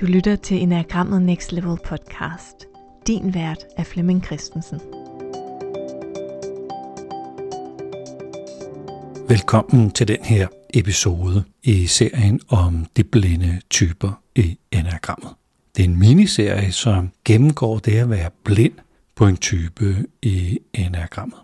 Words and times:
Du 0.00 0.06
lytter 0.06 0.36
til 0.36 0.62
Enagrammet 0.62 1.22
Next 1.22 1.52
Level 1.52 1.78
podcast. 1.84 2.66
Din 3.06 3.34
vært 3.34 3.64
er 3.76 3.84
Flemming 3.84 4.24
Christensen. 4.24 4.80
Velkommen 9.28 9.90
til 9.90 10.08
den 10.08 10.24
her 10.24 10.48
episode 10.74 11.44
i 11.62 11.86
serien 11.86 12.40
om 12.48 12.86
de 12.96 13.04
blinde 13.04 13.60
typer 13.70 14.22
i 14.34 14.58
enagrammet. 14.72 15.30
Det 15.76 15.84
er 15.84 15.88
en 15.88 15.98
miniserie, 15.98 16.72
som 16.72 17.10
gennemgår 17.24 17.78
det 17.78 17.98
at 17.98 18.10
være 18.10 18.30
blind 18.44 18.74
på 19.14 19.26
en 19.26 19.36
type 19.36 20.06
i 20.22 20.58
enagrammet. 20.74 21.38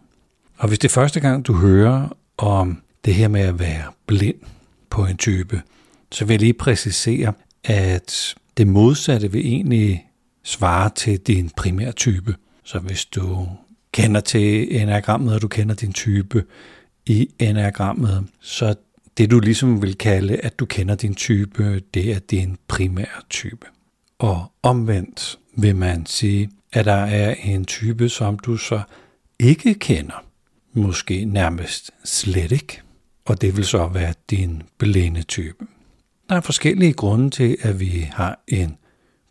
Og 0.59 0.69
hvis 0.69 0.79
det 0.79 0.89
er 0.89 0.95
første 0.95 1.21
gang, 1.21 1.47
du 1.47 1.55
hører 1.55 2.09
om 2.39 2.83
det 3.05 3.15
her 3.15 3.29
med 3.29 3.41
at 3.41 3.59
være 3.59 3.93
blind 4.07 4.41
på 4.91 5.07
en 5.07 5.17
type, 5.17 5.63
så 6.13 6.25
vil 6.25 6.35
jeg 6.35 6.41
lige 6.41 6.55
præcisere, 6.55 7.33
at 7.65 8.35
det 8.57 8.67
modsatte 8.67 9.33
vil 9.33 9.47
egentlig 9.47 10.07
svare 10.45 10.91
til 10.95 11.19
din 11.19 11.51
primære 11.57 11.93
type. 11.93 12.35
Så 12.65 12.79
hvis 12.79 13.05
du 13.05 13.49
kender 13.93 14.21
til 14.21 14.77
enagrammet, 14.83 15.35
og 15.35 15.43
du 15.43 15.49
kender 15.49 15.75
din 15.75 15.93
type 15.93 16.45
i 17.07 17.29
enagrammet, 17.39 18.27
så 18.41 18.75
det 19.19 19.31
du 19.31 19.41
ligesom 19.41 19.83
vil 19.83 19.99
kalde, 19.99 20.37
at 20.37 20.59
du 20.59 20.67
kender 20.67 20.95
din 20.95 21.15
type, 21.15 21.83
det 21.95 22.13
er 22.13 22.19
din 22.19 22.57
primære 22.69 23.23
type. 23.31 23.67
Og 24.19 24.53
omvendt 24.63 25.39
vil 25.57 25.77
man 25.77 26.07
sige, 26.07 26.51
at 26.73 26.85
der 26.85 26.93
er 26.93 27.35
en 27.35 27.65
type, 27.65 28.09
som 28.09 28.39
du 28.39 28.57
så 28.57 28.81
ikke 29.39 29.75
kender. 29.75 30.25
Måske 30.73 31.25
nærmest 31.25 31.91
slet 32.05 32.53
ikke. 32.53 32.81
Og 33.25 33.41
det 33.41 33.57
vil 33.57 33.65
så 33.65 33.87
være 33.87 34.15
din 34.31 34.63
blinde 34.79 35.23
type. 35.23 35.67
Der 36.29 36.37
er 36.37 36.41
forskellige 36.41 36.93
grunde 36.93 37.31
til, 37.31 37.57
at 37.61 37.81
vi 37.81 38.09
har 38.13 38.41
en 38.49 38.77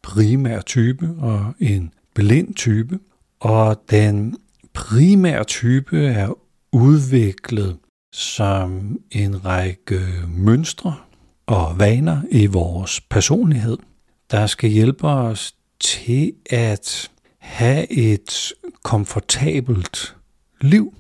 primær 0.02 0.62
type 0.62 1.16
og 1.20 1.54
en 1.60 1.94
blind 2.14 2.54
type. 2.56 3.00
Og 3.40 3.84
den 3.90 4.38
primære 4.74 5.44
type 5.44 6.06
er 6.06 6.34
udviklet 6.72 7.78
som 8.12 9.00
en 9.12 9.46
række 9.46 10.00
mønstre 10.28 10.96
og 11.46 11.80
vaner 11.80 12.22
i 12.32 12.46
vores 12.46 13.02
personlighed, 13.02 13.78
der 14.32 14.48
skal 14.48 14.70
hjælpe 14.70 15.08
os 15.08 15.56
til 15.80 16.34
at 16.50 17.12
have 17.38 17.92
et 17.92 18.54
komfortabelt 18.84 20.16
liv 20.62 20.94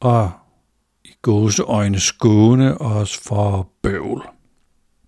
og 0.00 0.32
i 1.04 1.12
gåseøjne 1.22 2.00
skåne 2.00 2.80
os 2.80 3.16
for 3.16 3.70
bøvl. 3.82 4.35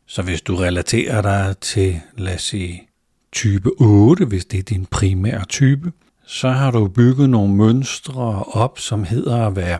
Så 0.08 0.22
hvis 0.22 0.42
du 0.42 0.56
relaterer 0.56 1.22
dig 1.22 1.56
til, 1.60 2.00
lad 2.16 2.34
os 2.34 2.42
sige, 2.42 2.88
type 3.32 3.70
8, 3.80 4.24
hvis 4.24 4.44
det 4.44 4.58
er 4.58 4.62
din 4.62 4.86
primære 4.86 5.44
type, 5.44 5.92
så 6.26 6.50
har 6.50 6.70
du 6.70 6.88
bygget 6.88 7.30
nogle 7.30 7.54
mønstre 7.54 8.42
op, 8.42 8.78
som 8.78 9.04
hedder 9.04 9.46
at 9.46 9.56
være 9.56 9.78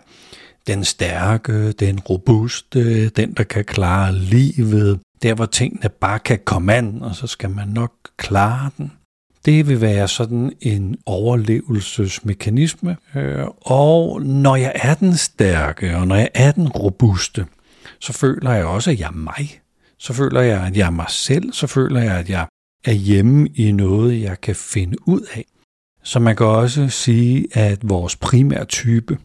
den 0.67 0.85
stærke, 0.85 1.73
den 1.73 2.01
robuste, 2.01 3.09
den 3.09 3.33
der 3.33 3.43
kan 3.43 3.65
klare 3.65 4.15
livet, 4.15 5.01
der 5.23 5.35
hvor 5.35 5.47
tingene 5.47 5.89
bare 5.89 6.19
kan 6.19 6.39
komme 6.45 6.75
an, 6.75 7.03
og 7.03 7.15
så 7.15 7.27
skal 7.27 7.51
man 7.51 7.69
nok 7.69 7.93
klare 8.17 8.71
den. 8.79 8.93
Det 9.45 9.69
vil 9.69 9.81
være 9.81 10.09
sådan 10.09 10.53
en 10.61 10.97
overlevelsesmekanisme. 11.07 12.97
Øh, 13.15 13.47
og 13.61 14.23
når 14.23 14.57
jeg 14.57 14.73
er 14.75 14.95
den 14.95 15.17
stærke, 15.17 15.97
og 15.97 16.09
når 16.09 16.17
jeg 16.17 16.31
er 16.35 16.53
den 16.53 16.69
robuste, 16.69 17.47
så 18.01 18.13
føler 18.13 18.53
jeg 18.53 18.65
også, 18.65 18.91
at 18.91 19.01
jeg 19.01 19.07
er 19.07 19.13
mig. 19.13 19.61
Så 19.99 20.13
føler 20.13 20.41
jeg, 20.41 20.67
at 20.67 20.77
jeg 20.77 20.87
er 20.87 20.91
mig 20.91 21.07
selv. 21.09 21.53
Så 21.53 21.67
føler 21.67 22.01
jeg, 22.03 22.19
at 22.19 22.31
jeg 22.31 22.47
er 22.85 22.93
hjemme 22.93 23.49
i 23.49 23.73
noget, 23.73 24.23
jeg 24.23 24.41
kan 24.41 24.55
finde 24.55 25.09
ud 25.09 25.21
af. 25.35 25.45
Så 26.03 26.19
man 26.19 26.37
kan 26.37 26.47
også 26.47 26.89
sige, 26.89 27.47
at 27.53 27.89
vores 27.89 28.17
primære 28.17 28.65
type 28.65 29.19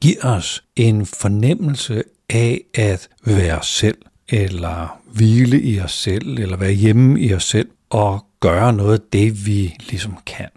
giver 0.00 0.24
os 0.24 0.64
en 0.76 1.06
fornemmelse 1.06 2.02
af 2.28 2.60
at 2.74 3.08
være 3.24 3.58
os 3.58 3.66
selv, 3.66 3.98
eller 4.28 5.00
hvile 5.12 5.62
i 5.62 5.80
os 5.80 5.92
selv, 5.92 6.38
eller 6.38 6.56
være 6.56 6.72
hjemme 6.72 7.20
i 7.20 7.34
os 7.34 7.44
selv, 7.44 7.68
og 7.90 8.26
gøre 8.40 8.72
noget 8.72 8.98
af 8.98 9.04
det, 9.12 9.46
vi 9.46 9.74
ligesom 9.90 10.18
kan. 10.26 10.48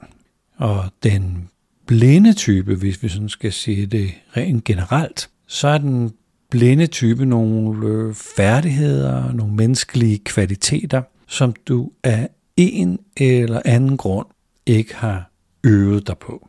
Og 0.58 0.86
den 1.04 1.50
blinde 1.88 2.34
type, 2.34 2.76
hvis 2.76 3.04
vi 3.04 3.10
sådan 3.10 3.30
skal 3.30 3.54
sige 3.54 3.86
det 3.86 4.12
rent 4.38 4.64
generelt, 4.64 5.30
så 5.48 5.68
er 5.68 5.78
den 5.78 6.14
blinde 6.54 6.88
type 6.88 7.26
nogle 7.26 7.88
øh, 7.88 8.14
færdigheder, 8.14 9.32
nogle 9.32 9.54
menneskelige 9.54 10.18
kvaliteter, 10.18 11.02
som 11.28 11.54
du 11.68 11.92
af 12.04 12.30
en 12.58 13.00
eller 13.18 13.62
anden 13.66 13.98
grund 13.98 14.28
ikke 14.66 14.96
har 14.96 15.30
øvet 15.64 16.08
dig 16.08 16.18
på. 16.18 16.48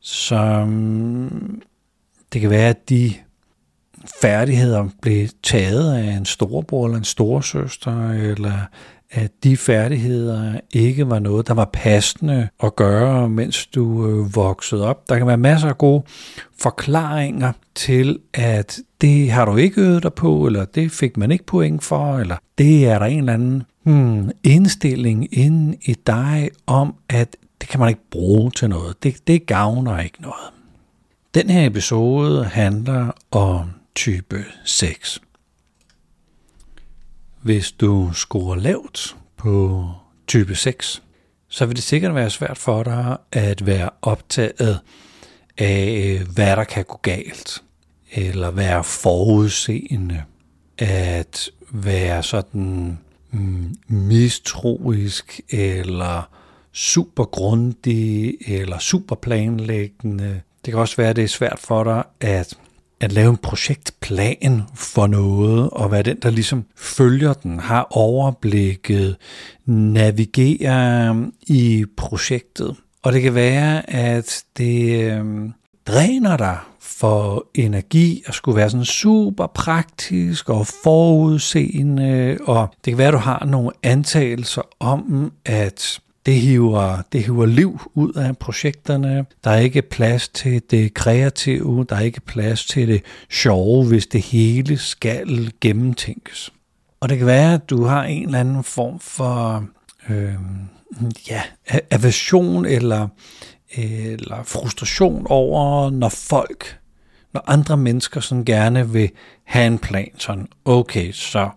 Så 0.00 0.64
mm, 0.68 1.62
det 2.32 2.40
kan 2.40 2.50
være, 2.50 2.68
at 2.68 2.88
de 2.88 3.12
færdigheder 4.22 4.88
blev 5.02 5.28
taget 5.42 5.94
af 5.94 6.16
en 6.16 6.24
storebror 6.24 6.84
eller 6.86 6.98
en 6.98 7.04
storesøster, 7.04 8.10
eller 8.10 8.58
at 9.10 9.32
de 9.44 9.56
færdigheder 9.56 10.60
ikke 10.72 11.10
var 11.10 11.18
noget, 11.18 11.48
der 11.48 11.54
var 11.54 11.70
passende 11.72 12.48
at 12.62 12.76
gøre, 12.76 13.28
mens 13.28 13.66
du 13.66 14.08
øh, 14.08 14.34
voksede 14.36 14.86
op. 14.86 15.08
Der 15.08 15.18
kan 15.18 15.26
være 15.26 15.36
masser 15.36 15.68
af 15.68 15.78
gode 15.78 16.02
forklaringer 16.58 17.52
til, 17.74 18.18
at 18.34 18.78
det 19.04 19.30
har 19.30 19.44
du 19.44 19.56
ikke 19.56 19.80
øvet 19.80 20.02
dig 20.02 20.14
på, 20.14 20.46
eller 20.46 20.64
det 20.64 20.92
fik 20.92 21.16
man 21.16 21.30
ikke 21.30 21.44
point 21.44 21.84
for, 21.84 22.18
eller 22.18 22.36
det 22.58 22.86
er 22.86 22.98
der 22.98 23.06
en 23.06 23.18
eller 23.18 23.32
anden 23.32 23.62
hmm, 23.82 24.30
indstilling 24.42 25.38
inde 25.38 25.76
i 25.82 25.94
dig 26.06 26.50
om, 26.66 26.94
at 27.08 27.36
det 27.60 27.68
kan 27.68 27.80
man 27.80 27.88
ikke 27.88 28.10
bruge 28.10 28.50
til 28.50 28.68
noget. 28.68 29.02
Det, 29.02 29.26
det 29.26 29.46
gavner 29.46 30.00
ikke 30.00 30.22
noget. 30.22 30.50
Den 31.34 31.50
her 31.50 31.66
episode 31.66 32.44
handler 32.44 33.10
om 33.30 33.70
type 33.94 34.44
6. 34.64 35.20
Hvis 37.42 37.72
du 37.72 38.12
scorer 38.12 38.56
lavt 38.56 39.16
på 39.36 39.88
type 40.26 40.54
6, 40.54 41.02
så 41.48 41.66
vil 41.66 41.76
det 41.76 41.84
sikkert 41.84 42.14
være 42.14 42.30
svært 42.30 42.58
for 42.58 42.82
dig 42.82 43.16
at 43.32 43.66
være 43.66 43.90
optaget 44.02 44.80
af, 45.58 46.20
hvad 46.34 46.56
der 46.56 46.64
kan 46.64 46.84
gå 46.84 46.98
galt, 47.02 47.62
eller 48.14 48.50
være 48.50 48.84
forudseende, 48.84 50.22
at 50.78 51.50
være 51.72 52.22
sådan 52.22 52.98
mm, 53.30 53.74
mistroisk, 53.88 55.40
eller 55.50 56.28
super 56.72 57.24
grundig, 57.24 58.34
eller 58.46 58.78
super 58.78 59.16
planlæggende. 59.16 60.40
Det 60.64 60.72
kan 60.72 60.80
også 60.80 60.96
være, 60.96 61.10
at 61.10 61.16
det 61.16 61.24
er 61.24 61.28
svært 61.28 61.58
for 61.58 61.84
dig 61.84 62.04
at 62.20 62.56
at 63.00 63.12
lave 63.12 63.30
en 63.30 63.36
projektplan 63.36 64.62
for 64.74 65.06
noget, 65.06 65.70
og 65.70 65.90
være 65.92 66.02
den, 66.02 66.16
der 66.22 66.30
ligesom 66.30 66.64
følger 66.76 67.32
den, 67.32 67.60
har 67.60 67.86
overblikket, 67.90 69.16
navigerer 69.66 71.12
mm, 71.12 71.32
i 71.46 71.84
projektet. 71.96 72.76
Og 73.02 73.12
det 73.12 73.22
kan 73.22 73.34
være, 73.34 73.90
at 73.90 74.44
det 74.58 75.02
øh, 75.12 75.50
dræner 75.86 76.36
dig 76.36 76.58
for 76.98 77.46
energi 77.54 78.22
og 78.26 78.34
skulle 78.34 78.56
være 78.56 78.70
sådan 78.70 78.84
super 78.84 79.46
praktisk 79.46 80.48
og 80.48 80.66
forudseende, 80.66 82.38
og 82.42 82.68
det 82.84 82.90
kan 82.90 82.98
være, 82.98 83.08
at 83.08 83.14
du 83.14 83.18
har 83.18 83.44
nogle 83.44 83.70
antagelser 83.82 84.62
om, 84.80 85.32
at 85.44 86.00
det 86.26 86.34
hiver, 86.34 87.02
det 87.12 87.24
hiver 87.24 87.46
liv 87.46 87.80
ud 87.94 88.12
af 88.12 88.38
projekterne. 88.38 89.26
Der 89.44 89.50
er 89.50 89.58
ikke 89.58 89.82
plads 89.82 90.28
til 90.28 90.62
det 90.70 90.94
kreative, 90.94 91.86
der 91.88 91.96
er 91.96 92.00
ikke 92.00 92.20
plads 92.20 92.64
til 92.64 92.88
det 92.88 93.02
sjove, 93.30 93.86
hvis 93.86 94.06
det 94.06 94.20
hele 94.20 94.78
skal 94.78 95.52
gennemtænkes. 95.60 96.52
Og 97.00 97.08
det 97.08 97.18
kan 97.18 97.26
være, 97.26 97.54
at 97.54 97.70
du 97.70 97.84
har 97.84 98.04
en 98.04 98.26
eller 98.26 98.40
anden 98.40 98.64
form 98.64 99.00
for 99.00 99.64
øh, 100.08 100.34
ja, 101.30 101.42
aversion 101.90 102.66
eller, 102.66 103.08
eller 103.70 104.42
frustration 104.44 105.26
over, 105.28 105.90
når 105.90 106.08
folk, 106.08 106.78
når 107.34 107.44
andre 107.46 107.76
mennesker 107.76 108.20
sådan 108.20 108.44
gerne 108.44 108.90
vil 108.90 109.10
have 109.44 109.66
en 109.66 109.78
plan, 109.78 110.10
sådan, 110.18 110.48
okay, 110.64 111.12
så 111.12 111.48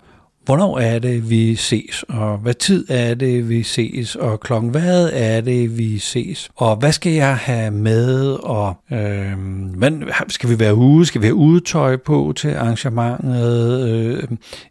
hvornår 0.47 0.79
er 0.79 0.99
det, 0.99 1.29
vi 1.29 1.55
ses, 1.55 2.05
og 2.09 2.37
hvad 2.37 2.53
tid 2.53 2.85
er 2.89 3.13
det, 3.13 3.49
vi 3.49 3.63
ses, 3.63 4.15
og 4.15 4.39
klokken 4.39 4.71
hvad 4.71 5.09
er 5.13 5.41
det, 5.41 5.77
vi 5.77 5.99
ses, 5.99 6.49
og 6.55 6.75
hvad 6.75 6.91
skal 6.91 7.11
jeg 7.11 7.37
have 7.37 7.71
med, 7.71 8.31
og 8.31 8.73
øh, 8.91 9.33
hvad, 9.75 9.91
skal 10.29 10.49
vi 10.49 10.59
være 10.59 10.75
ude, 10.75 11.05
skal 11.05 11.21
vi 11.21 11.25
have 11.27 11.35
udetøj 11.35 11.97
på 11.97 12.33
til 12.35 12.55
arrangementet, 12.55 13.89
øh, 13.89 14.23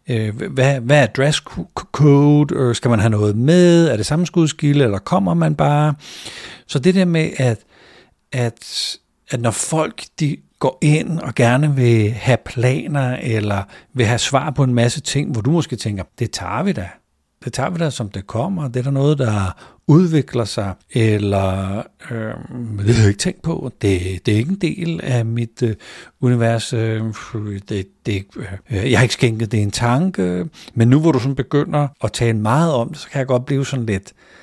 øh, 0.09 0.51
hvad, 0.51 0.79
hvad 0.79 1.01
er 1.01 1.05
dresscode, 1.05 2.55
øh, 2.55 2.75
skal 2.75 2.89
man 2.89 2.99
have 2.99 3.09
noget 3.09 3.37
med, 3.37 3.87
er 3.87 3.97
det 3.97 4.05
sammenskudskilde, 4.05 4.83
eller 4.83 4.99
kommer 4.99 5.33
man 5.33 5.55
bare? 5.55 5.93
Så 6.67 6.79
det 6.79 6.95
der 6.95 7.05
med, 7.05 7.29
at, 7.37 7.59
at, 8.31 8.97
at 9.29 9.41
når 9.41 9.51
folk 9.51 10.03
de 10.19 10.37
går 10.59 10.77
ind 10.81 11.19
og 11.19 11.35
gerne 11.35 11.75
vil 11.75 12.11
have 12.11 12.37
planer, 12.45 13.17
eller 13.21 13.63
vil 13.93 14.05
have 14.05 14.19
svar 14.19 14.49
på 14.49 14.63
en 14.63 14.73
masse 14.73 15.01
ting, 15.01 15.31
hvor 15.31 15.41
du 15.41 15.51
måske 15.51 15.75
tænker, 15.75 16.03
det 16.19 16.31
tager 16.31 16.63
vi 16.63 16.71
da. 16.71 16.89
det 17.45 17.53
tager 17.53 17.69
vi 17.69 17.77
da 17.77 17.89
som 17.89 18.09
det 18.09 18.27
kommer, 18.27 18.67
det 18.67 18.79
er 18.79 18.83
der 18.83 18.91
noget, 18.91 19.17
der 19.17 19.57
udvikler 19.87 20.45
sig, 20.45 20.73
eller 20.91 21.77
øh, 22.11 22.33
det 22.85 22.95
har 22.95 23.01
jeg 23.01 23.07
ikke 23.07 23.19
tænkt 23.19 23.41
på, 23.41 23.71
det, 23.81 24.25
det 24.25 24.33
er 24.33 24.37
ikke 24.37 24.51
en 24.51 24.61
del 24.61 24.99
af 25.03 25.25
mit 25.25 25.63
øh, 25.63 25.75
univers, 26.21 26.73
øh, 26.73 27.03
det, 27.69 27.87
det, 28.05 28.25
øh, 28.69 28.91
jeg 28.91 28.99
har 28.99 29.03
ikke 29.03 29.13
skænket 29.13 29.51
det 29.51 29.61
en 29.61 29.71
tanke, 29.71 30.45
men 30.73 30.87
nu 30.87 30.99
hvor 30.99 31.11
du 31.11 31.19
sådan 31.19 31.35
begynder 31.35 31.87
at 32.03 32.11
tale 32.11 32.37
meget 32.37 32.73
om 32.73 32.89
det, 32.89 32.97
så 32.97 33.09
kan 33.09 33.19
jeg 33.19 33.27
godt 33.27 33.45
blive 33.45 33.65
sådan 33.65 33.85
lidt, 33.85 34.13
øh, 34.13 34.37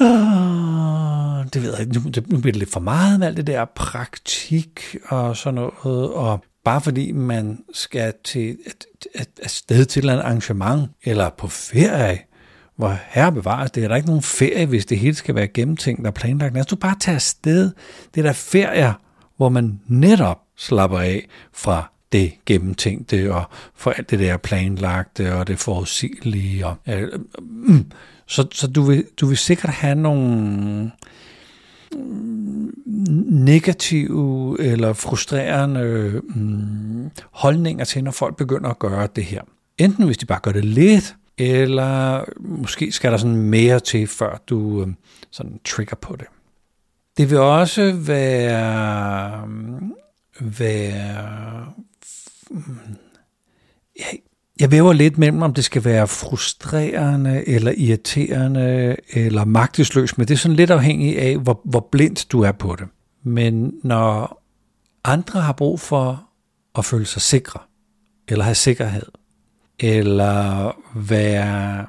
Ah, 0.00 1.44
det 1.54 1.62
ved 1.62 1.70
jeg 1.70 1.80
ikke, 1.80 1.92
nu, 1.92 2.00
nu 2.26 2.40
bliver 2.40 2.52
det 2.52 2.56
lidt 2.56 2.72
for 2.72 2.80
meget 2.80 3.18
med 3.18 3.26
alt 3.26 3.36
det 3.36 3.46
der 3.46 3.64
praktik 3.64 4.96
og 5.08 5.36
sådan 5.36 5.54
noget, 5.54 6.12
og 6.12 6.44
bare 6.64 6.80
fordi 6.80 7.12
man 7.12 7.58
skal 7.72 8.12
til 8.24 8.50
et, 8.50 8.84
et, 9.14 9.28
et 9.44 9.50
sted 9.50 9.84
til 9.84 10.08
et 10.08 10.10
arrangement, 10.10 10.90
eller 11.04 11.30
på 11.38 11.48
ferie, 11.48 12.18
hvor 12.76 12.98
herre 13.06 13.32
bevares, 13.32 13.70
det 13.70 13.84
er 13.84 13.88
der 13.88 13.96
ikke 13.96 14.08
nogen 14.08 14.22
ferie, 14.22 14.66
hvis 14.66 14.86
det 14.86 14.98
hele 14.98 15.14
skal 15.14 15.34
være 15.34 15.48
gennemtænkt 15.48 16.06
og 16.06 16.14
planlagt. 16.14 16.54
Lad 16.54 16.60
os 16.60 16.66
du 16.66 16.76
bare 16.76 16.96
tage 17.00 17.14
afsted. 17.14 17.70
Det 18.14 18.20
er 18.20 18.22
der 18.22 18.32
ferier, 18.32 18.92
hvor 19.36 19.48
man 19.48 19.80
netop 19.86 20.40
slapper 20.56 20.98
af 20.98 21.28
fra 21.52 21.90
det 22.12 22.32
gennemtænkte 22.46 23.34
og 23.34 23.44
for 23.74 23.90
alt 23.90 24.10
det 24.10 24.18
der 24.18 24.36
planlagte 24.36 25.34
og 25.34 25.46
det 25.46 25.58
forudsigelige. 25.58 26.66
Og, 26.66 26.76
øh, 26.88 27.02
øh, 27.68 27.80
så 28.26 28.46
så 28.52 28.66
du, 28.66 28.82
vil, 28.82 29.04
du 29.20 29.26
vil 29.26 29.36
sikkert 29.36 29.72
have 29.72 29.94
nogle 29.94 30.92
mm, 31.92 32.74
negative 33.30 34.56
eller 34.60 34.92
frustrerende 34.92 35.80
øh, 35.80 36.22
holdninger 37.30 37.84
til, 37.84 38.04
når 38.04 38.10
folk 38.10 38.36
begynder 38.36 38.70
at 38.70 38.78
gøre 38.78 39.08
det 39.16 39.24
her. 39.24 39.42
Enten 39.78 40.04
hvis 40.04 40.18
de 40.18 40.26
bare 40.26 40.40
gør 40.42 40.52
det 40.52 40.64
lidt, 40.64 41.16
eller 41.38 42.24
måske 42.38 42.92
skal 42.92 43.12
der 43.12 43.18
sådan 43.18 43.36
mere 43.36 43.80
til, 43.80 44.06
før 44.06 44.42
du 44.48 44.82
øh, 44.82 44.88
sådan 45.30 45.60
trigger 45.64 45.96
på 45.96 46.16
det. 46.16 46.26
Det 47.16 47.30
vil 47.30 47.38
også 47.38 47.92
være, 47.96 49.46
mm, 49.46 49.92
være 50.40 51.66
jeg, 53.98 54.18
jeg 54.60 54.70
væver 54.70 54.92
lidt 54.92 55.18
mellem, 55.18 55.42
om 55.42 55.54
det 55.54 55.64
skal 55.64 55.84
være 55.84 56.08
frustrerende, 56.08 57.48
eller 57.48 57.72
irriterende, 57.76 58.96
eller 59.12 59.44
magtesløs, 59.44 60.18
men 60.18 60.28
det 60.28 60.34
er 60.34 60.38
sådan 60.38 60.56
lidt 60.56 60.70
afhængigt 60.70 61.18
af, 61.18 61.38
hvor, 61.38 61.60
hvor 61.64 61.88
blind 61.92 62.28
du 62.28 62.40
er 62.40 62.52
på 62.52 62.76
det. 62.78 62.88
Men 63.22 63.72
når 63.82 64.42
andre 65.04 65.40
har 65.40 65.52
brug 65.52 65.80
for 65.80 66.28
at 66.78 66.84
føle 66.84 67.06
sig 67.06 67.22
sikre, 67.22 67.60
eller 68.28 68.44
have 68.44 68.54
sikkerhed, 68.54 69.06
eller 69.78 70.72
være 70.94 71.86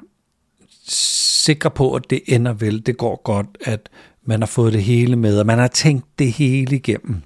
sikker 0.88 1.68
på, 1.68 1.94
at 1.94 2.02
det 2.10 2.20
ender 2.26 2.52
vel, 2.52 2.86
det 2.86 2.96
går 2.96 3.22
godt, 3.24 3.58
at 3.60 3.88
man 4.24 4.40
har 4.40 4.46
fået 4.46 4.72
det 4.72 4.82
hele 4.82 5.16
med, 5.16 5.40
og 5.40 5.46
man 5.46 5.58
har 5.58 5.68
tænkt 5.68 6.06
det 6.18 6.32
hele 6.32 6.76
igennem. 6.76 7.22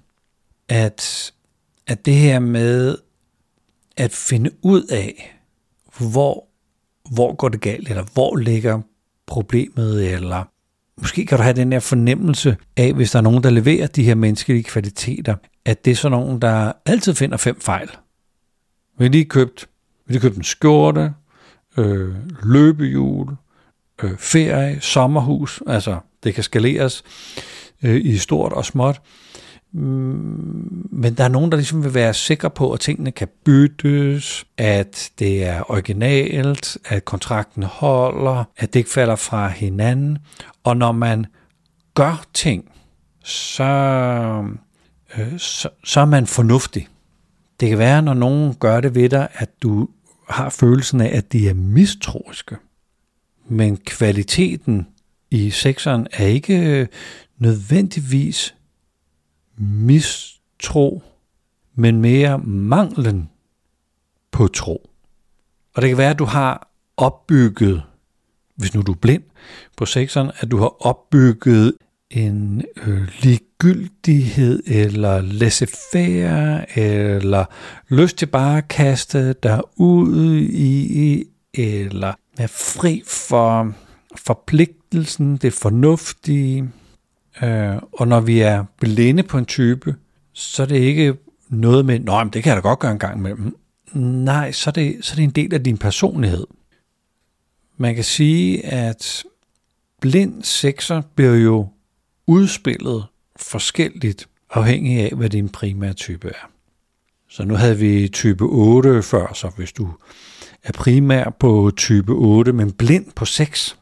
At, 0.69 1.33
at 1.87 2.07
det 2.07 2.15
her 2.15 2.39
med 2.39 2.97
at 3.97 4.13
finde 4.13 4.51
ud 4.63 4.83
af, 4.83 5.39
hvor, 5.99 6.49
hvor 7.11 7.35
går 7.35 7.49
det 7.49 7.61
galt, 7.61 7.89
eller 7.89 8.05
hvor 8.15 8.37
ligger 8.37 8.81
problemet, 9.27 10.13
eller 10.13 10.45
måske 11.01 11.27
kan 11.27 11.39
du 11.39 11.43
have 11.43 11.57
den 11.57 11.73
her 11.73 11.81
fornemmelse 11.81 12.57
af, 12.77 12.93
hvis 12.93 13.11
der 13.11 13.19
er 13.19 13.23
nogen, 13.23 13.43
der 13.43 13.51
leverer 13.51 13.87
de 13.87 14.05
her 14.05 14.15
menneskelige 14.15 14.63
kvaliteter, 14.63 15.35
at 15.65 15.85
det 15.85 15.91
er 15.91 15.95
sådan 15.95 16.19
nogen, 16.19 16.43
der 16.43 16.73
altid 16.87 17.15
finder 17.15 17.37
fem 17.37 17.61
fejl. 17.61 17.91
Vi 18.99 19.05
har 19.05 19.11
lige 19.11 19.25
købt, 19.25 19.69
vi 20.07 20.15
har 20.15 20.21
købt 20.21 20.37
en 20.37 20.45
skjorte, 20.45 21.13
øh, 21.77 22.15
løbehjul, 22.43 23.37
øh, 24.03 24.19
ferie, 24.19 24.81
sommerhus, 24.81 25.63
altså 25.67 25.99
det 26.25 26.35
kan 26.35 26.45
skaleres 26.45 27.05
øh, 27.83 28.01
i 28.05 28.19
stort 28.19 28.53
og 28.53 28.65
småt. 28.65 29.01
Mm, 29.73 30.89
men 30.91 31.15
der 31.15 31.25
er 31.25 31.29
nogen, 31.29 31.51
der 31.51 31.57
ligesom 31.57 31.85
vil 31.85 31.95
være 31.95 32.15
sikre 32.15 32.51
på, 32.51 32.73
at 32.73 32.81
tingene 32.81 33.13
kan 33.13 33.29
byttes, 33.45 34.45
at 34.59 35.11
det 35.19 35.45
er 35.45 35.71
originalt, 35.71 36.79
at 36.85 37.05
kontrakten 37.05 37.63
holder, 37.63 38.45
at 38.57 38.75
det 38.75 38.81
ikke 38.81 38.91
falder 38.91 39.17
fra 39.17 39.49
hinanden. 39.49 40.19
Og 40.65 40.77
når 40.77 40.93
man 40.93 41.27
gør 41.95 42.25
ting, 42.35 42.65
så, 43.25 43.65
øh, 45.19 45.39
så, 45.39 45.69
så 45.85 46.01
er 46.01 46.05
man 46.05 46.27
fornuftig. 46.27 46.89
Det 47.61 47.69
kan 47.69 47.79
være, 47.79 48.03
når 48.03 48.15
nogen 48.15 48.55
gør 48.55 48.81
det 48.81 48.95
ved 48.95 49.09
dig, 49.09 49.29
at 49.35 49.63
du 49.63 49.89
har 50.29 50.49
følelsen 50.51 51.01
af, 51.01 51.17
at 51.17 51.33
de 51.33 51.49
er 51.49 51.55
mistroiske. 51.55 52.57
Men 53.49 53.77
kvaliteten 53.77 54.87
i 55.31 55.51
sekseren 55.51 56.07
er 56.13 56.27
ikke 56.27 56.89
nødvendigvis 57.39 58.55
mistro, 59.63 61.03
men 61.75 62.01
mere 62.01 62.39
manglen 62.39 63.31
på 64.31 64.49
tro. 64.49 64.91
Og 65.75 65.83
det 65.83 65.89
kan 65.91 65.99
være, 65.99 66.11
at 66.11 66.19
du 66.19 66.25
har 66.25 66.69
opbygget, 66.97 67.83
hvis 68.57 68.75
nu 68.75 68.83
du 68.83 68.93
er 68.93 68.97
blind 68.97 69.23
på 69.77 69.87
sekseren, 69.87 70.31
at 70.41 70.51
du 70.51 70.59
har 70.59 70.87
opbygget 70.87 71.73
en 72.11 72.65
øh, 72.87 73.09
ligegyldighed, 73.21 74.63
eller 74.67 75.21
laissez-faire, 75.21 76.79
eller 76.79 77.45
lyst 77.89 78.17
til 78.17 78.27
bare 78.27 78.59
at 78.59 78.69
kaste 78.69 79.33
dig 79.33 79.61
ud 79.77 80.37
i, 80.51 81.25
eller 81.55 82.15
være 82.39 82.49
fri 82.49 83.03
for 83.07 83.75
forpligtelsen, 84.17 85.37
det 85.37 85.53
fornuftige, 85.53 86.71
Øh, 87.43 87.77
og 87.93 88.09
når 88.09 88.21
vi 88.21 88.41
er 88.41 88.65
blinde 88.81 89.23
på 89.23 89.39
en 89.39 89.45
type, 89.45 89.95
så 90.33 90.63
er 90.63 90.67
det 90.67 90.77
ikke 90.77 91.15
noget 91.49 91.85
med, 91.85 91.99
nej, 91.99 92.25
det 92.25 92.43
kan 92.43 92.51
jeg 92.51 92.57
da 92.57 92.69
godt 92.69 92.79
gøre 92.79 92.93
en 92.93 92.99
gang 92.99 93.19
imellem. 93.19 93.57
Nej, 93.95 94.53
så 94.53 94.71
er, 94.71 94.73
det, 94.73 94.97
så 95.01 95.15
er 95.15 95.17
det 95.17 95.23
en 95.23 95.31
del 95.31 95.55
af 95.55 95.65
din 95.65 95.79
personlighed. 95.79 96.47
Man 97.77 97.95
kan 97.95 98.05
sige, 98.05 98.67
at 98.67 99.25
blind 100.01 100.43
sekser 100.43 101.03
bliver 101.15 101.35
jo 101.35 101.69
udspillet 102.27 103.05
forskelligt, 103.37 104.29
afhængig 104.51 105.01
af, 105.01 105.13
hvad 105.17 105.31
din 105.31 105.49
primære 105.49 105.93
type 105.93 106.29
er. 106.29 106.51
Så 107.29 107.45
nu 107.45 107.55
havde 107.55 107.79
vi 107.79 108.09
type 108.09 108.45
8 108.45 109.03
før, 109.03 109.33
så 109.35 109.51
hvis 109.57 109.73
du 109.73 109.89
er 110.63 110.73
primær 110.73 111.31
på 111.41 111.73
type 111.77 112.13
8, 112.13 112.53
men 112.53 112.73
blind 112.73 113.07
på 113.17 113.25
6, 113.25 113.77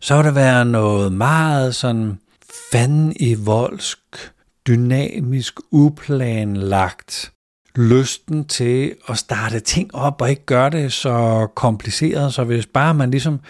så 0.00 0.16
vil 0.16 0.24
der 0.24 0.30
være 0.30 0.64
noget 0.64 1.12
meget 1.12 1.74
sådan 1.74 2.18
fanden 2.72 3.12
i 3.16 3.34
voldsk, 3.34 3.98
dynamisk, 4.66 5.60
uplanlagt 5.70 7.32
lysten 7.78 8.44
til 8.44 8.94
at 9.08 9.18
starte 9.18 9.60
ting 9.60 9.94
op 9.94 10.22
og 10.22 10.30
ikke 10.30 10.44
gøre 10.44 10.70
det 10.70 10.92
så 10.92 11.48
kompliceret, 11.54 12.34
så 12.34 12.44
hvis 12.44 12.66
bare 12.66 12.94
man 12.94 13.10
ligesom 13.10 13.40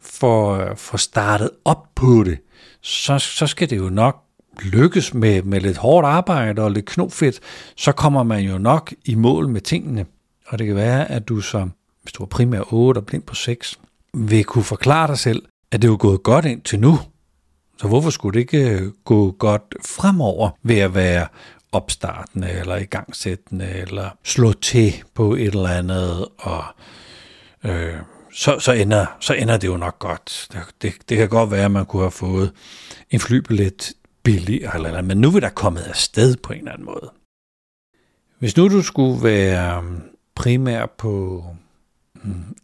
får, 0.00 0.74
får 0.74 0.98
startet 0.98 1.50
op 1.64 1.88
på 1.94 2.24
det, 2.24 2.38
så, 2.80 3.18
så 3.18 3.46
skal 3.46 3.70
det 3.70 3.76
jo 3.76 3.88
nok 3.88 4.22
lykkes 4.62 5.14
med, 5.14 5.42
med 5.42 5.60
lidt 5.60 5.76
hårdt 5.76 6.06
arbejde 6.06 6.62
og 6.62 6.70
lidt 6.70 6.86
knofedt, 6.86 7.40
så 7.76 7.92
kommer 7.92 8.22
man 8.22 8.40
jo 8.40 8.58
nok 8.58 8.92
i 9.04 9.14
mål 9.14 9.48
med 9.48 9.60
tingene. 9.60 10.06
Og 10.46 10.58
det 10.58 10.66
kan 10.66 10.76
være, 10.76 11.10
at 11.10 11.28
du 11.28 11.40
som, 11.40 11.72
hvis 12.02 12.12
du 12.12 12.22
er 12.22 12.26
primær 12.26 12.72
8 12.72 12.98
og 12.98 13.06
blind 13.06 13.22
på 13.22 13.34
6, 13.34 13.78
vil 14.14 14.44
kunne 14.44 14.64
forklare 14.64 15.06
dig 15.06 15.18
selv, 15.18 15.42
at 15.72 15.82
det 15.82 15.88
er 15.88 15.92
jo 15.92 15.96
gået 16.00 16.22
godt 16.22 16.44
ind 16.44 16.62
til 16.62 16.80
nu, 16.80 16.98
så 17.76 17.88
hvorfor 17.88 18.10
skulle 18.10 18.34
det 18.34 18.40
ikke 18.40 18.70
øh, 18.70 18.92
gå 19.04 19.30
godt 19.30 19.74
fremover 19.86 20.50
ved 20.62 20.78
at 20.78 20.94
være 20.94 21.26
opstartende 21.72 22.50
eller 22.50 22.76
igangsættende 22.76 23.70
eller 23.70 24.10
slå 24.24 24.52
til 24.52 25.04
på 25.14 25.34
et 25.34 25.46
eller 25.46 25.68
andet, 25.68 26.28
og 26.38 26.64
øh, 27.64 27.94
så, 28.32 28.58
så, 28.58 28.72
ender, 28.72 29.06
så 29.20 29.34
ender 29.34 29.56
det 29.56 29.68
jo 29.68 29.76
nok 29.76 29.98
godt. 29.98 30.48
Det, 30.52 30.62
det, 30.82 30.94
det 31.08 31.16
kan 31.16 31.28
godt 31.28 31.50
være, 31.50 31.64
at 31.64 31.70
man 31.70 31.86
kunne 31.86 32.02
have 32.02 32.10
fået 32.10 32.52
en 33.10 33.20
flybillet 33.20 33.92
billigere, 34.22 34.74
eller, 34.74 34.88
eller, 34.88 35.02
men 35.02 35.18
nu 35.18 35.30
vil 35.30 35.42
der 35.42 35.48
kommet 35.48 35.82
afsted 35.82 36.36
på 36.36 36.52
en 36.52 36.58
eller 36.58 36.72
anden 36.72 36.86
måde. 36.86 37.10
Hvis 38.38 38.56
nu 38.56 38.68
du 38.68 38.82
skulle 38.82 39.22
være 39.22 39.82
mm, 39.82 40.02
primær 40.34 40.86
på 40.86 41.44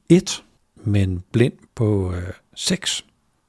1, 0.08 0.42
mm, 0.76 0.92
men 0.92 1.24
blind 1.32 1.52
på 1.74 2.14
øh, 2.14 2.32
6, 2.54 3.04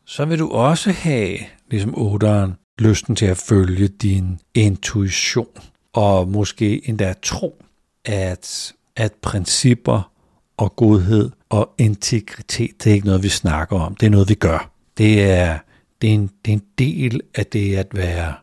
så 0.06 0.26
vil 0.26 0.40
du 0.40 0.50
også 0.50 0.92
have, 0.92 1.38
ligesom 1.70 1.98
otteren, 1.98 2.54
lysten 2.80 3.16
til 3.16 3.26
at 3.26 3.38
følge 3.38 3.88
din 3.88 4.40
intuition, 4.54 5.48
og 5.94 6.28
måske 6.28 6.90
endda 6.90 7.14
tro, 7.22 7.64
at, 8.06 8.74
at 8.96 9.14
principper 9.22 10.12
og 10.58 10.76
godhed 10.76 11.30
og 11.50 11.74
integritet, 11.78 12.84
det 12.84 12.90
er 12.90 12.94
ikke 12.94 13.06
noget, 13.06 13.24
vi 13.24 13.30
snakker 13.30 13.80
om. 13.80 13.96
Det 13.96 14.06
er 14.06 14.10
noget, 14.10 14.30
vi 14.30 14.34
gør. 14.34 14.72
Det 14.98 15.24
er, 15.24 15.60
det 16.02 16.10
er, 16.10 16.14
en, 16.14 16.30
det 16.46 16.52
er 16.52 16.56
en 16.56 16.64
del 16.78 17.22
af 17.36 17.46
det 17.46 17.76
at 17.76 17.88
være 17.94 18.34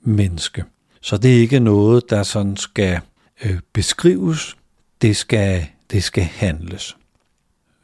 menneske. 0.00 0.64
Så 1.00 1.16
det 1.16 1.36
er 1.36 1.40
ikke 1.40 1.60
noget, 1.60 2.10
der 2.10 2.22
sådan 2.22 2.56
skal 2.56 3.00
øh, 3.44 3.60
beskrives. 3.72 4.56
Det 5.02 5.16
skal, 5.16 5.66
det 5.90 6.04
skal 6.04 6.24
handles. 6.24 6.96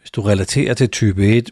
hvis 0.00 0.11
du 0.11 0.23
relaterer 0.23 0.75
til 0.75 0.88
type 0.88 1.26
1, 1.26 1.50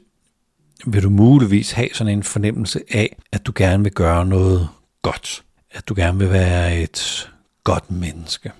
vil 0.86 1.02
du 1.02 1.10
muligvis 1.10 1.72
have 1.72 1.88
sådan 1.92 2.12
en 2.12 2.22
fornemmelse 2.22 2.80
af, 2.90 3.16
at 3.32 3.46
du 3.46 3.52
gerne 3.54 3.82
vil 3.82 3.92
gøre 3.92 4.26
noget 4.26 4.68
godt. 5.02 5.44
At 5.70 5.88
du 5.88 5.94
gerne 5.94 6.18
vil 6.18 6.30
være 6.30 6.78
et 6.78 7.30
godt 7.64 7.90
menneske. 7.90 8.52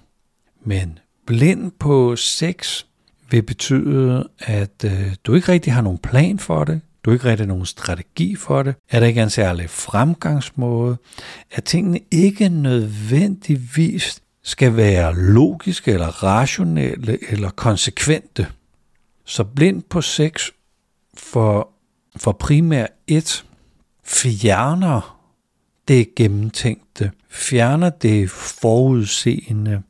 Men 0.65 0.99
blind 1.27 1.73
på 1.79 2.17
sex 2.17 2.85
vil 3.31 3.43
betyde, 3.43 4.29
at 4.39 4.85
øh, 4.85 5.15
du 5.25 5.35
ikke 5.35 5.53
rigtig 5.53 5.73
har 5.73 5.83
nogen 5.83 5.99
plan 5.99 6.39
for 6.39 6.65
det, 6.65 6.81
du 7.05 7.13
ikke 7.13 7.25
rigtig 7.25 7.45
har 7.47 7.49
nogen 7.49 7.67
strategi 7.67 8.37
for 8.37 8.63
det, 8.63 8.75
at 8.91 9.03
der 9.03 9.09
ikke 9.09 9.21
er 9.21 9.25
en 9.25 9.31
særlig 9.31 9.71
fremgangsmåde, 9.71 10.97
at 11.51 11.65
tingene 11.65 12.01
ikke 12.11 12.49
nødvendigvis 12.49 14.23
skal 14.43 14.77
være 14.77 15.15
logiske 15.15 15.93
eller 15.93 16.23
rationelle 16.23 17.19
eller 17.31 17.51
konsekvente. 17.51 18.47
Så 19.25 19.45
blind 19.45 19.83
på 19.83 20.01
sex 20.01 20.49
for, 21.15 21.69
for 22.17 22.33
primær 22.33 22.87
et 23.07 23.45
fjerner 24.05 25.17
det 25.89 26.15
gennemtænkte, 26.15 27.13
fjerner 27.29 27.91
det 27.91 28.31
forudseende, 28.31 29.83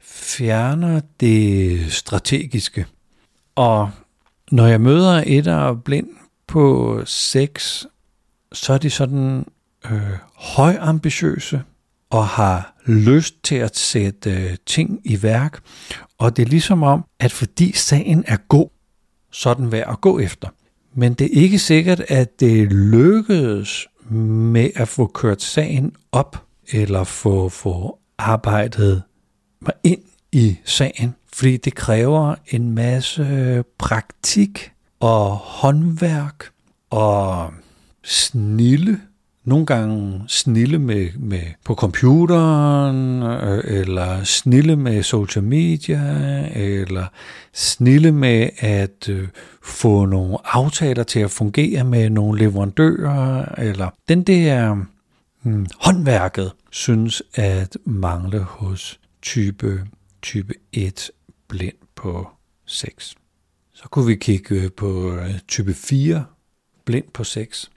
fjerner 0.00 1.00
det 1.20 1.92
strategiske. 1.92 2.86
Og 3.54 3.90
når 4.50 4.66
jeg 4.66 4.80
møder 4.80 5.22
et 5.26 5.44
der 5.44 5.74
blind 5.74 6.08
på 6.46 7.00
sex, 7.04 7.84
så 8.52 8.72
er 8.72 8.78
de 8.78 8.90
sådan 8.90 9.46
øh, 9.90 10.18
højambitiøse 10.34 11.62
og 12.10 12.26
har 12.26 12.74
lyst 12.86 13.34
til 13.44 13.56
at 13.56 13.76
sætte 13.76 14.30
øh, 14.30 14.56
ting 14.66 15.00
i 15.04 15.22
værk. 15.22 15.60
Og 16.18 16.36
det 16.36 16.42
er 16.42 16.46
ligesom 16.46 16.82
om, 16.82 17.04
at 17.20 17.32
fordi 17.32 17.72
sagen 17.72 18.24
er 18.26 18.36
god, 18.36 18.68
så 19.32 19.50
er 19.50 19.54
den 19.54 19.72
værd 19.72 19.90
at 19.90 20.00
gå 20.00 20.18
efter. 20.18 20.48
Men 20.98 21.14
det 21.14 21.24
er 21.24 21.42
ikke 21.42 21.58
sikkert, 21.58 22.00
at 22.00 22.40
det 22.40 22.72
lykkedes 22.72 23.86
med 24.10 24.70
at 24.74 24.88
få 24.88 25.06
kørt 25.06 25.42
sagen 25.42 25.92
op, 26.12 26.44
eller 26.68 27.04
få, 27.04 27.48
få 27.48 27.98
arbejdet 28.18 29.02
mig 29.60 29.72
ind 29.84 30.00
i 30.32 30.56
sagen, 30.64 31.14
fordi 31.32 31.56
det 31.56 31.74
kræver 31.74 32.34
en 32.48 32.70
masse 32.70 33.64
praktik 33.78 34.72
og 35.00 35.30
håndværk 35.36 36.44
og 36.90 37.52
snille. 38.04 39.00
Nogle 39.46 39.66
gange 39.66 40.24
snille 40.28 40.78
med, 40.78 41.12
med 41.18 41.42
på 41.64 41.74
computeren, 41.74 43.22
øh, 43.22 43.80
eller 43.80 44.24
snille 44.24 44.76
med 44.76 45.02
social 45.02 45.44
media, 45.44 46.02
eller 46.54 47.06
snille 47.52 48.12
med 48.12 48.48
at 48.58 49.08
øh, 49.08 49.28
få 49.62 50.04
nogle 50.04 50.38
aftaler 50.44 51.02
til 51.02 51.20
at 51.20 51.30
fungere 51.30 51.84
med 51.84 52.10
nogle 52.10 52.38
leverandører, 52.38 53.44
eller 53.58 53.90
den 54.08 54.22
der 54.22 54.84
hmm, 55.42 55.66
håndværket 55.80 56.52
synes 56.70 57.22
at 57.34 57.76
mangle 57.84 58.40
hos 58.40 59.00
type, 59.22 59.84
type 60.22 60.54
1 60.72 61.10
blind 61.48 61.76
på 61.94 62.28
6. 62.64 63.14
Så 63.74 63.84
kunne 63.90 64.06
vi 64.06 64.14
kigge 64.14 64.70
på 64.70 65.12
øh, 65.12 65.38
type 65.48 65.74
4, 65.74 66.24
blind 66.84 67.04
på 67.14 67.24
6. 67.24 67.70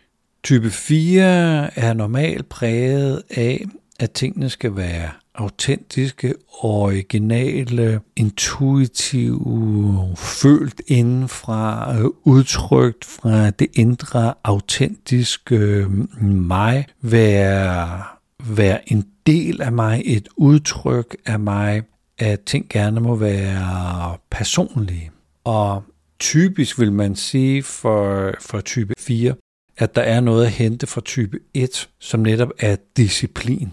Type 0.43 0.69
4 0.69 1.79
er 1.79 1.93
normalt 1.93 2.50
præget 2.50 3.24
af, 3.29 3.65
at 4.00 4.12
tingene 4.12 4.50
skal 4.50 4.75
være 4.75 5.10
autentiske, 5.36 6.34
originale, 6.48 8.01
intuitive, 8.15 10.15
følt 10.17 10.81
indenfra, 10.88 11.96
øh, 11.98 12.05
udtrykt 12.24 13.05
fra 13.05 13.50
det 13.50 13.67
indre, 13.74 14.34
autentiske 14.43 15.55
øh, 15.55 16.24
mig, 16.24 16.86
være, 17.01 18.03
være 18.43 18.91
en 18.91 19.05
del 19.27 19.62
af 19.62 19.72
mig, 19.72 20.01
et 20.05 20.27
udtryk 20.38 21.15
af 21.25 21.39
mig, 21.39 21.81
at 22.17 22.41
ting 22.41 22.65
gerne 22.69 23.00
må 23.00 23.15
være 23.15 24.17
personlige. 24.31 25.12
Og 25.43 25.84
typisk 26.19 26.79
vil 26.79 26.91
man 26.91 27.15
sige 27.15 27.63
for, 27.63 28.31
for 28.39 28.62
type 28.62 28.93
4, 29.00 29.34
at 29.79 29.95
der 29.95 30.01
er 30.01 30.19
noget 30.19 30.45
at 30.45 30.51
hente 30.51 30.88
fra 30.88 31.01
type 31.05 31.39
1, 31.53 31.89
som 32.00 32.19
netop 32.19 32.50
er 32.59 32.75
disciplin. 32.98 33.71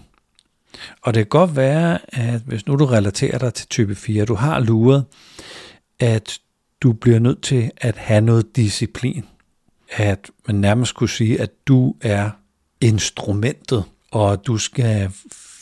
Og 1.01 1.13
det 1.13 1.19
kan 1.19 1.29
godt 1.29 1.55
være, 1.55 1.99
at 2.07 2.41
hvis 2.41 2.67
nu 2.67 2.75
du 2.75 2.85
relaterer 2.85 3.37
dig 3.37 3.53
til 3.53 3.67
type 3.67 3.95
4, 3.95 4.25
du 4.25 4.35
har 4.35 4.59
luret, 4.59 5.05
at 5.99 6.39
du 6.81 6.93
bliver 6.93 7.19
nødt 7.19 7.41
til 7.41 7.71
at 7.77 7.97
have 7.97 8.21
noget 8.21 8.55
disciplin. 8.55 9.25
At 9.91 10.31
man 10.47 10.55
nærmest 10.55 10.89
skulle 10.89 11.11
sige, 11.11 11.41
at 11.41 11.49
du 11.67 11.95
er 12.01 12.29
instrumentet, 12.81 13.83
og 14.11 14.47
du 14.47 14.57
skal 14.57 15.11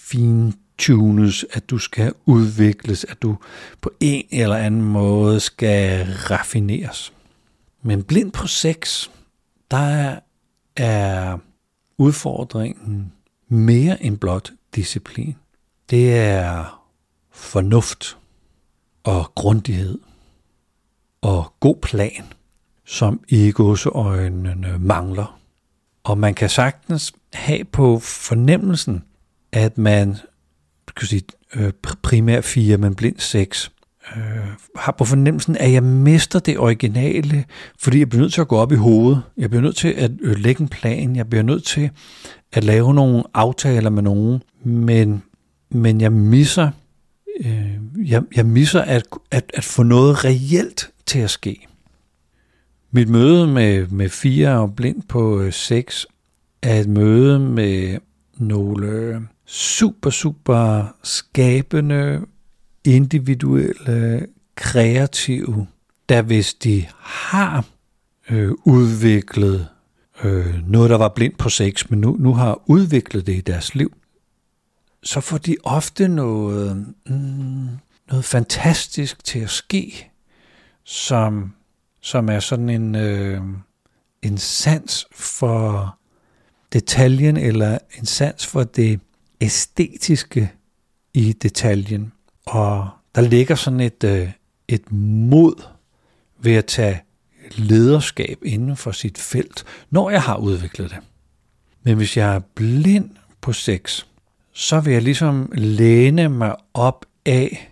fintunes, 0.09 1.45
at 1.53 1.69
du 1.69 1.77
skal 1.77 2.13
udvikles, 2.25 3.03
at 3.03 3.21
du 3.21 3.37
på 3.81 3.91
en 3.99 4.25
eller 4.31 4.55
anden 4.55 4.81
måde 4.81 5.39
skal 5.39 6.05
raffineres. 6.05 7.13
Men 7.81 8.03
blind 8.03 8.31
på 8.31 8.47
sex, 8.47 9.09
der 9.71 10.19
er 10.75 11.37
udfordringen 11.97 13.13
mere 13.47 14.03
end 14.03 14.17
blot 14.17 14.51
disciplin. 14.75 15.35
Det 15.89 16.17
er 16.17 16.81
fornuft 17.31 18.17
og 19.03 19.31
grundighed 19.35 19.99
og 21.21 21.53
god 21.59 21.75
plan, 21.81 22.33
som 22.85 23.23
i 23.27 23.51
godseøjnene 23.51 24.77
mangler. 24.79 25.39
Og 26.03 26.17
man 26.17 26.33
kan 26.33 26.49
sagtens 26.49 27.13
have 27.33 27.63
på 27.63 27.99
fornemmelsen, 27.99 29.03
at 29.51 29.77
man 29.77 30.15
kan 30.95 31.07
sige, 31.07 31.23
primær 31.51 31.95
primært 32.03 32.45
fire, 32.45 32.77
men 32.77 32.95
blind 32.95 33.19
seks, 33.19 33.71
øh, 34.15 34.47
har 34.75 34.91
på 34.91 35.05
fornemmelsen, 35.05 35.57
at 35.57 35.71
jeg 35.71 35.83
mister 35.83 36.39
det 36.39 36.57
originale, 36.59 37.45
fordi 37.79 37.99
jeg 37.99 38.09
bliver 38.09 38.21
nødt 38.21 38.33
til 38.33 38.41
at 38.41 38.47
gå 38.47 38.55
op 38.57 38.71
i 38.71 38.75
hovedet. 38.75 39.21
Jeg 39.37 39.49
bliver 39.49 39.61
nødt 39.63 39.75
til 39.75 39.87
at 39.87 40.11
øh, 40.21 40.37
lægge 40.37 40.61
en 40.61 40.67
plan. 40.67 41.15
Jeg 41.15 41.29
bliver 41.29 41.43
nødt 41.43 41.63
til 41.63 41.89
at 42.53 42.63
lave 42.63 42.93
nogle 42.93 43.23
aftaler 43.33 43.89
med 43.89 44.03
nogen. 44.03 44.43
Men, 44.63 45.23
men 45.69 46.01
jeg 46.01 46.11
misser, 46.11 46.71
øh, 47.45 47.75
jeg, 48.05 48.23
jeg 48.35 48.45
misser 48.45 48.81
at, 48.81 49.03
at, 49.31 49.51
at 49.53 49.63
få 49.63 49.83
noget 49.83 50.25
reelt 50.25 50.89
til 51.05 51.19
at 51.19 51.29
ske. 51.29 51.67
Mit 52.91 53.09
møde 53.09 53.47
med, 53.47 53.87
med 53.87 54.09
fire 54.09 54.59
og 54.59 54.75
blind 54.75 55.01
på 55.01 55.41
øh, 55.41 55.53
seks 55.53 56.07
er 56.61 56.79
et 56.79 56.89
møde 56.89 57.39
med 57.39 57.97
nogle 58.37 58.87
øh, 58.87 59.21
super, 59.45 60.09
super 60.09 60.95
skabende, 61.03 62.21
individuelle, 62.85 64.27
kreative, 64.55 65.67
der 66.09 66.21
hvis 66.21 66.53
de 66.53 66.85
har 66.99 67.65
øh, 68.29 68.51
udviklet 68.65 69.67
øh, 70.23 70.69
noget, 70.69 70.89
der 70.89 70.97
var 70.97 71.09
blind 71.09 71.33
på 71.33 71.49
sex, 71.49 71.89
men 71.89 72.01
nu, 72.01 72.15
nu 72.19 72.33
har 72.33 72.61
udviklet 72.65 73.27
det 73.27 73.35
i 73.35 73.41
deres 73.41 73.75
liv, 73.75 73.93
så 75.03 75.21
får 75.21 75.37
de 75.37 75.57
ofte 75.63 76.07
noget, 76.07 76.93
mm, 77.05 77.67
noget 78.09 78.25
fantastisk 78.25 79.23
til 79.23 79.39
at 79.39 79.49
ske, 79.49 80.11
som, 80.83 81.53
som 82.01 82.29
er 82.29 82.39
sådan 82.39 82.69
en, 82.69 82.95
øh, 82.95 83.41
en 84.21 84.37
sans 84.37 85.07
for 85.11 85.97
detaljen, 86.73 87.37
eller 87.37 87.77
en 87.99 88.05
sans 88.05 88.47
for 88.47 88.63
det 88.63 88.99
æstetiske 89.41 90.51
i 91.13 91.33
detaljen. 91.33 92.11
Og 92.45 92.89
der 93.15 93.21
ligger 93.21 93.55
sådan 93.55 93.79
et, 93.79 94.03
øh, 94.03 94.29
et 94.67 94.91
mod 94.91 95.63
ved 96.39 96.55
at 96.55 96.65
tage 96.65 97.01
lederskab 97.55 98.37
inden 98.45 98.77
for 98.77 98.91
sit 98.91 99.17
felt, 99.17 99.63
når 99.89 100.09
jeg 100.09 100.21
har 100.21 100.37
udviklet 100.37 100.89
det. 100.89 100.97
Men 101.83 101.97
hvis 101.97 102.17
jeg 102.17 102.35
er 102.35 102.39
blind 102.55 103.09
på 103.41 103.53
sex, 103.53 104.05
så 104.53 104.79
vil 104.79 104.93
jeg 104.93 105.01
ligesom 105.01 105.51
læne 105.53 106.29
mig 106.29 106.55
op 106.73 107.05
af 107.25 107.71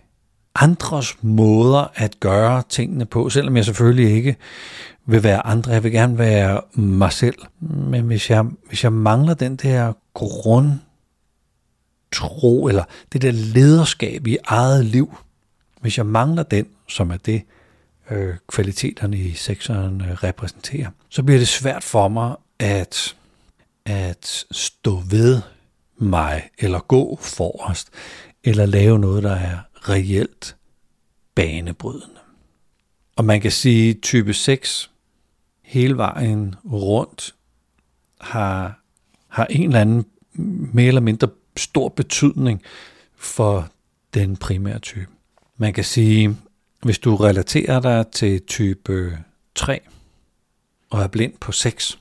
andres 0.54 1.16
måder 1.22 1.90
at 1.94 2.20
gøre 2.20 2.62
tingene 2.68 3.06
på, 3.06 3.30
selvom 3.30 3.56
jeg 3.56 3.64
selvfølgelig 3.64 4.16
ikke 4.16 4.36
vil 5.06 5.22
være 5.22 5.46
andre. 5.46 5.72
Jeg 5.72 5.82
vil 5.82 5.92
gerne 5.92 6.18
være 6.18 6.60
mig 6.74 7.12
selv. 7.12 7.38
Men 7.60 8.04
hvis 8.04 8.30
jeg, 8.30 8.44
hvis 8.68 8.84
jeg 8.84 8.92
mangler 8.92 9.34
den 9.34 9.56
der 9.56 9.92
grund 10.14 10.70
tro, 12.14 12.66
eller 12.66 12.84
det 13.12 13.22
der 13.22 13.30
lederskab 13.30 14.26
i 14.26 14.36
eget 14.44 14.84
liv, 14.84 15.16
hvis 15.80 15.98
jeg 15.98 16.06
mangler 16.06 16.42
den, 16.42 16.66
som 16.88 17.10
er 17.10 17.16
det, 17.16 17.42
øh, 18.10 18.34
kvaliteterne 18.48 19.16
i 19.16 19.32
sekseren 19.34 20.00
øh, 20.00 20.10
repræsenterer, 20.10 20.90
så 21.08 21.22
bliver 21.22 21.38
det 21.38 21.48
svært 21.48 21.84
for 21.84 22.08
mig 22.08 22.36
at, 22.58 23.16
at 23.84 24.44
stå 24.50 25.02
ved 25.10 25.40
mig, 25.98 26.50
eller 26.58 26.78
gå 26.78 27.18
forrest, 27.20 27.88
eller 28.44 28.66
lave 28.66 28.98
noget, 28.98 29.22
der 29.22 29.34
er 29.34 29.58
reelt 29.74 30.56
banebrydende. 31.34 32.20
Og 33.16 33.24
man 33.24 33.40
kan 33.40 33.50
sige, 33.50 33.90
at 33.90 33.96
type 34.02 34.34
6 34.34 34.90
hele 35.62 35.96
vejen 35.96 36.54
rundt 36.72 37.34
har, 38.20 38.80
har 39.28 39.46
en 39.46 39.66
eller 39.66 39.80
anden 39.80 40.04
mere 40.72 40.86
eller 40.86 41.00
mindre 41.00 41.28
stor 41.56 41.88
betydning 41.88 42.62
for 43.16 43.68
den 44.14 44.36
primære 44.36 44.78
type. 44.78 45.10
Man 45.56 45.72
kan 45.72 45.84
sige, 45.84 46.36
hvis 46.82 46.98
du 46.98 47.16
relaterer 47.16 47.80
dig 47.80 48.06
til 48.12 48.42
type 48.42 49.18
3 49.54 49.80
og 50.90 51.02
er 51.02 51.06
blind 51.06 51.32
på 51.40 51.52
6, 51.52 51.98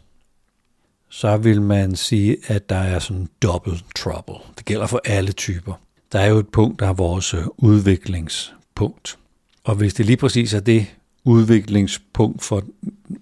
så 1.10 1.38
vil 1.38 1.62
man 1.62 1.95
sige, 1.95 2.38
at 2.48 2.69
der 2.69 2.75
er 2.75 3.00
sådan 3.00 3.29
double 3.41 3.79
trouble. 3.95 4.36
Det 4.57 4.65
gælder 4.65 4.88
for 4.88 5.01
alle 5.05 5.31
typer. 5.31 5.74
Der 6.12 6.19
er 6.19 6.27
jo 6.27 6.38
et 6.38 6.48
punkt, 6.48 6.79
der 6.79 6.88
er 6.88 6.93
vores 6.93 7.33
øh, 7.33 7.43
udviklingspunkt. 7.57 9.17
Og 9.63 9.75
hvis 9.75 9.93
det 9.93 10.05
lige 10.05 10.17
præcis 10.17 10.53
er 10.53 10.60
det 10.60 10.86
udviklingspunkt 11.24 12.43
for 12.43 12.63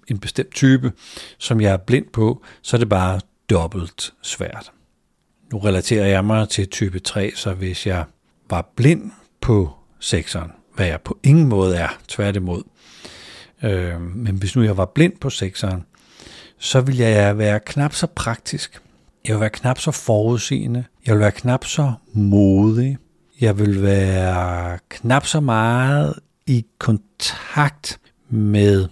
en 0.08 0.18
bestemt 0.18 0.54
type, 0.54 0.92
som 1.38 1.60
jeg 1.60 1.72
er 1.72 1.76
blind 1.76 2.06
på, 2.12 2.42
så 2.62 2.76
er 2.76 2.78
det 2.78 2.88
bare 2.88 3.20
dobbelt 3.50 4.12
svært. 4.22 4.72
Nu 5.52 5.58
relaterer 5.58 6.06
jeg 6.06 6.24
mig 6.24 6.48
til 6.48 6.68
type 6.68 6.98
3, 6.98 7.32
så 7.34 7.54
hvis 7.54 7.86
jeg 7.86 8.04
var 8.50 8.72
blind 8.76 9.10
på 9.40 9.70
sekseren, 10.00 10.50
hvad 10.74 10.86
jeg 10.86 11.00
på 11.00 11.18
ingen 11.22 11.48
måde 11.48 11.76
er, 11.76 11.88
tværtimod, 12.08 12.62
øh, 13.62 14.00
men 14.00 14.36
hvis 14.36 14.56
nu 14.56 14.62
jeg 14.62 14.76
var 14.76 14.84
blind 14.84 15.12
på 15.20 15.30
sekseren, 15.30 15.84
så 16.58 16.80
vil 16.80 16.96
jeg 16.96 17.38
være 17.38 17.60
knap 17.60 17.94
så 17.94 18.06
praktisk. 18.06 18.80
Jeg 19.24 19.34
vil 19.34 19.40
være 19.40 19.50
knap 19.50 19.78
så 19.78 19.90
forudseende. 19.90 20.84
Jeg 21.06 21.14
vil 21.14 21.20
være 21.20 21.30
knap 21.30 21.64
så 21.64 21.92
modig. 22.12 22.98
Jeg 23.40 23.58
vil 23.58 23.82
være 23.82 24.78
knap 24.88 25.26
så 25.26 25.40
meget 25.40 26.14
i 26.46 26.66
kontakt 26.78 28.00
med 28.28 28.88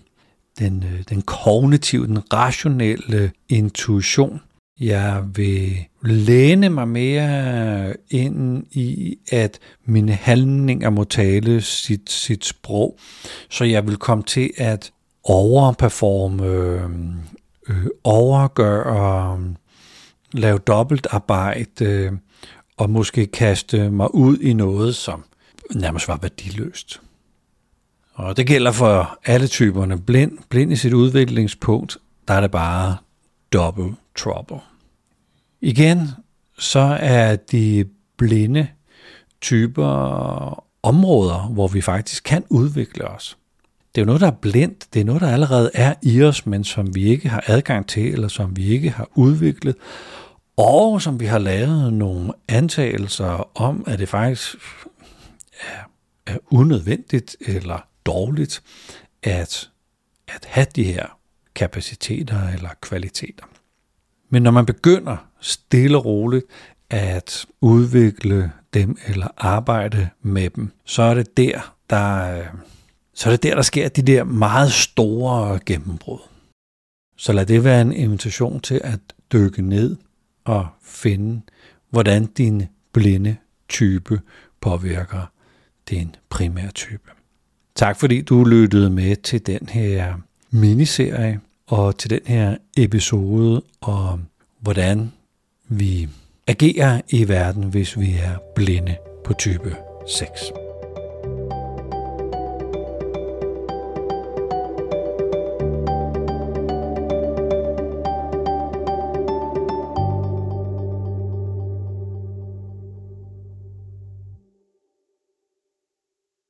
den, 0.58 0.84
øh, 0.92 1.02
den 1.08 1.22
kognitive, 1.22 2.06
den 2.06 2.32
rationelle 2.32 3.32
intuition. 3.48 4.40
Jeg 4.80 5.24
vil 5.34 5.86
læne 6.02 6.68
mig 6.68 6.88
mere 6.88 7.94
ind 8.10 8.64
i, 8.70 9.18
at 9.32 9.58
mine 9.84 10.12
handlinger 10.12 10.90
må 10.90 11.04
tale 11.04 11.60
sit, 11.60 12.10
sit 12.10 12.44
sprog, 12.44 12.98
så 13.50 13.64
jeg 13.64 13.86
vil 13.86 13.96
komme 13.96 14.24
til 14.24 14.50
at 14.56 14.92
overperforme, 15.24 16.46
øh, 17.68 17.86
overgøre, 18.04 19.40
lave 20.32 20.58
dobbeltarbejde 20.58 21.84
øh, 21.84 22.12
og 22.76 22.90
måske 22.90 23.26
kaste 23.26 23.90
mig 23.90 24.14
ud 24.14 24.38
i 24.38 24.52
noget, 24.52 24.94
som 24.96 25.24
nærmest 25.74 26.08
var 26.08 26.18
værdiløst. 26.22 27.00
Og 28.14 28.36
det 28.36 28.46
gælder 28.46 28.72
for 28.72 29.18
alle 29.24 29.46
typerne. 29.46 30.00
Blind, 30.00 30.38
blind 30.48 30.72
i 30.72 30.76
sit 30.76 30.92
udviklingspunkt, 30.92 31.98
der 32.28 32.34
er 32.34 32.40
det 32.40 32.50
bare 32.50 32.96
dobbelt 33.52 33.94
trouble. 34.16 34.60
Igen, 35.60 36.08
så 36.58 36.98
er 37.00 37.36
de 37.36 37.84
blinde 38.16 38.68
typer 39.40 40.64
områder, 40.82 41.48
hvor 41.48 41.68
vi 41.68 41.80
faktisk 41.80 42.24
kan 42.24 42.44
udvikle 42.48 43.08
os. 43.08 43.38
Det 43.94 44.00
er 44.00 44.02
jo 44.02 44.06
noget, 44.06 44.20
der 44.20 44.26
er 44.26 44.36
blindt. 44.40 44.94
Det 44.94 45.00
er 45.00 45.04
noget, 45.04 45.20
der 45.20 45.32
allerede 45.32 45.70
er 45.74 45.94
i 46.02 46.22
os, 46.22 46.46
men 46.46 46.64
som 46.64 46.94
vi 46.94 47.04
ikke 47.04 47.28
har 47.28 47.44
adgang 47.46 47.86
til, 47.88 48.12
eller 48.12 48.28
som 48.28 48.56
vi 48.56 48.66
ikke 48.68 48.90
har 48.90 49.08
udviklet. 49.14 49.76
Og 50.56 51.02
som 51.02 51.20
vi 51.20 51.26
har 51.26 51.38
lavet 51.38 51.92
nogle 51.92 52.32
antagelser 52.48 53.58
om, 53.60 53.84
at 53.86 53.98
det 53.98 54.08
faktisk 54.08 54.56
er, 55.60 55.90
er 56.26 56.36
unødvendigt 56.50 57.36
eller 57.40 57.86
dårligt 58.06 58.62
at, 59.22 59.70
at 60.28 60.44
have 60.44 60.66
de 60.76 60.84
her 60.84 61.18
kapaciteter 61.54 62.48
eller 62.48 62.70
kvaliteter. 62.80 63.44
Men 64.30 64.42
når 64.42 64.50
man 64.50 64.66
begynder 64.66 65.16
stille 65.40 65.98
og 65.98 66.04
roligt 66.04 66.46
at 66.90 67.46
udvikle 67.60 68.52
dem 68.74 68.96
eller 69.06 69.28
arbejde 69.36 70.08
med 70.22 70.50
dem, 70.50 70.70
så 70.84 71.02
er 71.02 71.14
det 71.14 71.36
der, 71.36 71.74
der, 71.90 72.38
øh, 72.38 72.46
så 73.14 73.28
er 73.28 73.32
det 73.32 73.42
der, 73.42 73.54
der 73.54 73.62
sker 73.62 73.88
de 73.88 74.02
der 74.02 74.24
meget 74.24 74.72
store 74.72 75.60
gennembrud. 75.66 76.18
Så 77.16 77.32
lad 77.32 77.46
det 77.46 77.64
være 77.64 77.82
en 77.82 77.92
invitation 77.92 78.60
til 78.60 78.80
at 78.84 79.00
dykke 79.32 79.62
ned 79.62 79.96
og 80.44 80.66
finde, 80.82 81.40
hvordan 81.90 82.26
din 82.26 82.62
blinde 82.92 83.36
type 83.68 84.20
påvirker 84.60 85.30
din 85.90 86.14
primære 86.28 86.70
type. 86.70 87.10
Tak 87.74 88.00
fordi 88.00 88.20
du 88.20 88.44
lyttede 88.44 88.90
med 88.90 89.16
til 89.16 89.46
den 89.46 89.68
her 89.68 90.14
miniserie 90.50 91.40
og 91.70 91.98
til 91.98 92.10
den 92.10 92.20
her 92.26 92.56
episode 92.76 93.62
om, 93.80 94.26
hvordan 94.60 95.12
vi 95.68 96.08
agerer 96.46 97.00
i 97.08 97.28
verden, 97.28 97.64
hvis 97.64 98.00
vi 98.00 98.12
er 98.12 98.38
blinde 98.54 98.96
på 99.24 99.32
type 99.32 99.76
6. 100.08 100.52